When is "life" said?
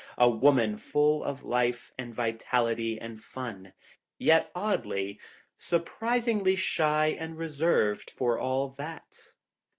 1.43-1.91